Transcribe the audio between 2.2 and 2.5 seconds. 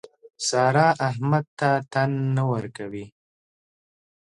نه